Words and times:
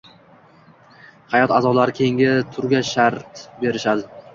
hay’at 1.35 1.53
a’zolari 1.59 1.95
keyingi 2.01 2.33
turga 2.59 2.85
shart 2.97 3.49
berishadi. 3.67 4.15